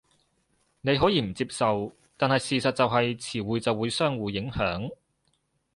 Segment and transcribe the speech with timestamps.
[0.81, 4.89] 你可以唔接受，但係事實就係詞彙就會相互影響